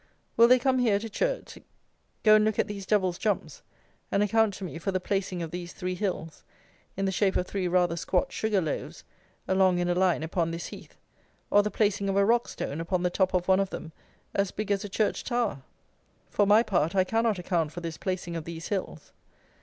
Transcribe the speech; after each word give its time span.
Will 0.35 0.47
they 0.47 0.57
come 0.57 0.79
here 0.79 0.97
to 0.97 1.07
Churt, 1.11 1.57
go 2.23 2.33
and 2.33 2.43
look 2.43 2.57
at 2.57 2.67
these 2.67 2.87
"Devil's 2.87 3.19
Jumps," 3.19 3.61
and 4.11 4.23
account 4.23 4.55
to 4.55 4.63
me 4.63 4.79
for 4.79 4.91
the 4.91 4.99
placing 4.99 5.43
of 5.43 5.51
these 5.51 5.73
three 5.73 5.93
hills, 5.93 6.43
in 6.97 7.05
the 7.05 7.11
shape 7.11 7.35
of 7.35 7.45
three 7.45 7.67
rather 7.67 7.95
squat 7.95 8.31
sugar 8.31 8.61
loaves, 8.61 9.03
along 9.47 9.77
in 9.77 9.87
a 9.87 9.93
line 9.93 10.23
upon 10.23 10.49
this 10.49 10.65
heath, 10.65 10.97
or 11.51 11.61
the 11.61 11.69
placing 11.69 12.09
of 12.09 12.17
a 12.17 12.25
rock 12.25 12.47
stone 12.47 12.81
upon 12.81 13.03
the 13.03 13.11
top 13.11 13.35
of 13.35 13.47
one 13.47 13.59
of 13.59 13.69
them 13.69 13.91
as 14.33 14.49
big 14.49 14.71
as 14.71 14.83
a 14.83 14.89
church 14.89 15.23
tower? 15.23 15.61
For 16.31 16.47
my 16.47 16.63
part, 16.63 16.95
I 16.95 17.03
cannot 17.03 17.37
account 17.37 17.71
for 17.71 17.81
this 17.81 17.99
placing 17.99 18.35
of 18.35 18.45
these 18.45 18.69
hills. 18.69 19.11